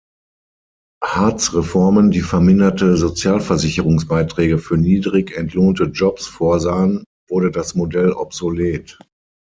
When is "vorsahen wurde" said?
6.25-7.51